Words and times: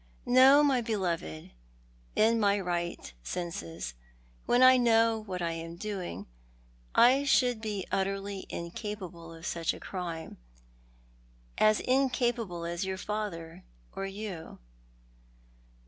No, 0.25 0.63
my 0.63 0.81
beloved, 0.81 1.51
in 2.15 2.39
my 2.39 2.59
right 2.59 3.13
senses— 3.21 3.93
wlien 4.49 4.63
I 4.63 4.75
know 4.77 5.19
what 5.19 5.43
I 5.43 5.51
am 5.51 5.75
doing— 5.75 6.25
I 7.11 7.23
should 7.23 7.61
be 7.61 7.85
utterly 7.91 8.47
incapable 8.49 9.31
of 9.31 9.45
such 9.45 9.75
a 9.75 9.79
crime— 9.79 10.39
as 11.69 11.81
incapable 11.81 12.65
as 12.65 12.83
your 12.83 12.97
father, 12.97 13.63
or 13.95 14.07
you. 14.07 14.57